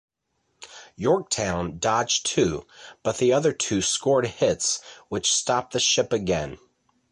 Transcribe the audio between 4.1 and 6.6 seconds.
hits which stopped the ship again.